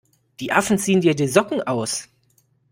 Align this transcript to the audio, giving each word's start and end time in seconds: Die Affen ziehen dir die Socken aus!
Die 0.39 0.51
Affen 0.51 0.79
ziehen 0.79 1.01
dir 1.01 1.13
die 1.13 1.27
Socken 1.27 1.61
aus! 1.61 2.09